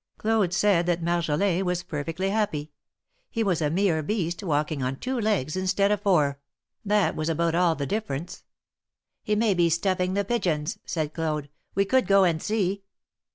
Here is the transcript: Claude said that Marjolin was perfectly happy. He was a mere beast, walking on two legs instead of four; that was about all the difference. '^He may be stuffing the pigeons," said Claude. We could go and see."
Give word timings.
Claude 0.17 0.51
said 0.51 0.87
that 0.87 1.03
Marjolin 1.03 1.63
was 1.63 1.83
perfectly 1.83 2.31
happy. 2.31 2.71
He 3.29 3.43
was 3.43 3.61
a 3.61 3.69
mere 3.69 4.01
beast, 4.01 4.41
walking 4.41 4.81
on 4.81 4.95
two 4.95 5.19
legs 5.21 5.55
instead 5.55 5.91
of 5.91 6.01
four; 6.01 6.39
that 6.83 7.15
was 7.15 7.29
about 7.29 7.53
all 7.53 7.75
the 7.75 7.85
difference. 7.85 8.43
'^He 9.27 9.37
may 9.37 9.53
be 9.53 9.69
stuffing 9.69 10.15
the 10.15 10.25
pigeons," 10.25 10.79
said 10.85 11.13
Claude. 11.13 11.49
We 11.75 11.85
could 11.85 12.07
go 12.07 12.23
and 12.23 12.41
see." 12.41 12.81